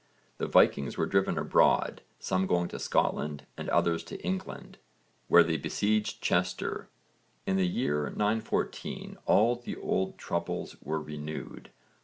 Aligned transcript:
The 0.39 0.47
Vikings 0.47 0.97
were 0.97 1.05
driven 1.05 1.37
abroad, 1.37 2.01
some 2.17 2.47
going 2.47 2.69
to 2.69 2.79
Scotland 2.79 3.45
and 3.55 3.69
others 3.69 4.03
to 4.05 4.19
England, 4.25 4.79
where 5.27 5.43
they 5.43 5.57
besieged 5.57 6.23
Chester 6.23 6.89
(v. 7.45 7.51
supra, 7.51 7.51
p. 7.51 7.51
57). 7.51 7.51
In 7.51 7.57
the 7.57 7.67
year 7.67 8.09
914 8.09 9.17
all 9.27 9.57
the 9.57 9.75
old 9.75 10.17
troubles 10.17 10.75
were 10.81 10.99
renewed. 10.99 11.69